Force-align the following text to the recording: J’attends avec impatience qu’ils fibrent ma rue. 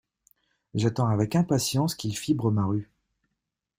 J’attends 0.73 1.09
avec 1.09 1.35
impatience 1.35 1.93
qu’ils 1.93 2.17
fibrent 2.17 2.49
ma 2.49 2.65
rue. 2.65 2.89